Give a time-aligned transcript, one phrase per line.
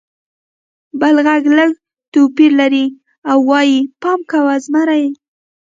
[0.99, 1.71] بل غږ لږ
[2.13, 2.85] توپیر لري
[3.31, 4.55] او وایي: «پام کوه!
[4.65, 5.03] زمری!»